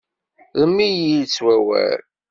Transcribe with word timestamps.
Rrem-iyi-d 0.59 1.27
s 1.37 1.37
wawal. 1.43 2.01